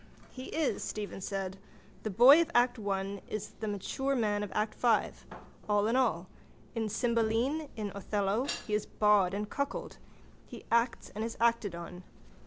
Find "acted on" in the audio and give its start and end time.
11.39-12.01